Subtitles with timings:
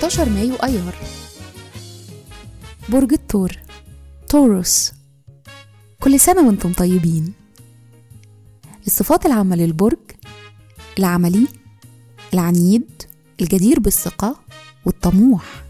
[0.00, 0.94] 19 مايو أيار.
[2.88, 3.52] برج الثور
[4.28, 4.92] توروس
[6.00, 7.32] كل سنة وأنتم طيبين.
[8.86, 9.98] الصفات العامة للبرج
[10.98, 11.48] العملي
[12.34, 13.02] العنيد
[13.40, 14.36] الجدير بالثقة
[14.84, 15.64] والطموح.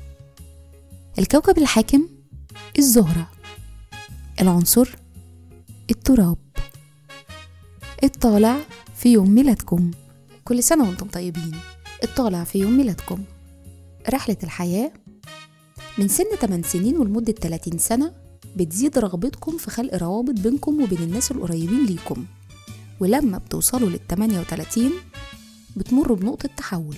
[1.19, 2.09] الكوكب الحاكم
[2.79, 3.31] الزهرة.
[4.41, 4.89] العنصر
[5.91, 6.39] التراب.
[8.05, 8.57] الطالع
[8.97, 9.91] في يوم ميلادكم.
[10.45, 11.57] كل سنة وأنتم طيبين.
[12.03, 13.25] الطالع في يوم ميلادكم.
[14.11, 14.93] رحلة الحياة
[15.99, 18.13] من سن 8 سنين ولمدة 30 سنة
[18.57, 22.25] بتزيد رغبتكم في خلق روابط بينكم وبين الناس القريبين ليكم.
[23.01, 24.91] ولما بتوصلوا لل 38
[25.77, 26.97] بتمروا بنقطة تحول.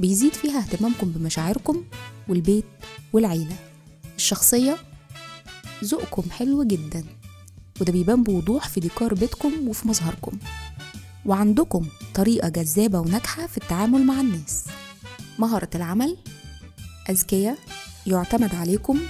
[0.00, 1.84] بيزيد فيها اهتمامكم بمشاعركم
[2.28, 2.64] والبيت
[3.12, 3.56] والعيلة.
[4.16, 4.76] الشخصية
[5.84, 7.04] ذوقكم حلو جدا.
[7.80, 10.38] وده بيبان بوضوح في ديكور بيتكم وفي مظهركم.
[11.26, 14.64] وعندكم طريقة جذابة وناجحة في التعامل مع الناس.
[15.38, 16.16] مهارة العمل
[17.10, 17.58] أذكياء
[18.06, 19.00] يعتمد عليكم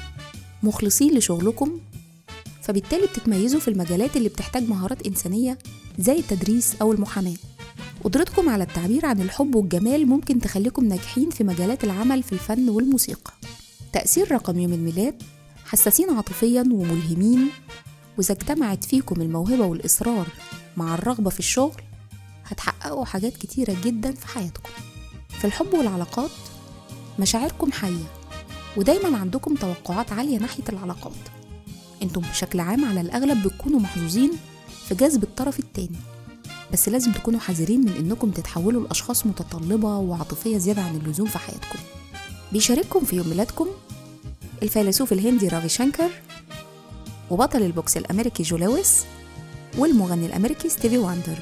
[0.62, 1.80] مخلصين لشغلكم
[2.62, 5.58] فبالتالي بتتميزوا في المجالات اللي بتحتاج مهارات إنسانية
[5.98, 7.34] زي التدريس أو المحاماة.
[8.04, 13.32] قدرتكم على التعبير عن الحب والجمال ممكن تخليكم ناجحين في مجالات العمل في الفن والموسيقى.
[13.92, 15.22] تأثير رقم يوم الميلاد
[15.66, 17.48] حساسين عاطفيا وملهمين
[18.18, 20.26] وإذا اجتمعت فيكم الموهبة والإصرار
[20.76, 21.82] مع الرغبة في الشغل
[22.44, 24.70] هتحققوا حاجات كتيرة جدا في حياتكم.
[25.28, 26.30] في الحب والعلاقات
[27.18, 28.04] مشاعركم حية
[28.76, 31.12] ودايما عندكم توقعات عالية ناحية العلاقات.
[32.02, 34.30] أنتم بشكل عام على الأغلب بتكونوا محظوظين
[34.88, 35.96] في جذب الطرف التاني
[36.72, 41.78] بس لازم تكونوا حذرين من إنكم تتحولوا لأشخاص متطلبة وعاطفية زيادة عن اللزوم في حياتكم.
[42.52, 43.66] بيشارككم في يوم ميلادكم
[44.62, 46.10] الفيلسوف الهندي رافي شانكر
[47.30, 49.04] وبطل البوكس الأمريكي جو لويس
[49.78, 51.38] والمغني الأمريكي ستيفي واندر.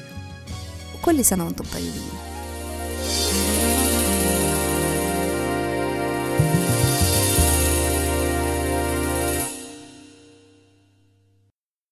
[0.95, 2.32] وكل سنة وأنتم طيبين.